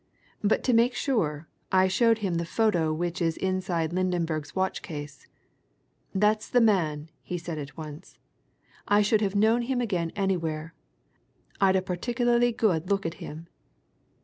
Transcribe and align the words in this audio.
But 0.43 0.63
to 0.63 0.73
make 0.73 0.95
sure, 0.95 1.47
I 1.71 1.87
showed 1.87 2.17
him 2.25 2.33
the 2.33 2.43
photo 2.47 2.91
which 2.91 3.21
is 3.21 3.37
inside 3.37 3.93
Lydenberg's 3.93 4.55
watch 4.55 4.81
case. 4.81 5.27
'That's 6.15 6.49
the 6.49 6.59
man!' 6.59 7.11
he 7.21 7.37
said 7.37 7.59
at 7.59 7.77
once. 7.77 8.17
'I 8.87 9.03
should 9.03 9.21
have 9.21 9.35
known 9.35 9.61
him 9.61 9.79
again 9.79 10.11
anywhere 10.15 10.73
I'd 11.61 11.75
a 11.75 11.83
particularly 11.83 12.51
good 12.51 12.89
look 12.89 13.05
at 13.05 13.13
him.' 13.21 13.45